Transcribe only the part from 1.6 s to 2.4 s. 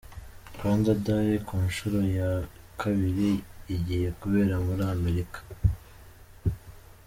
nshuro ya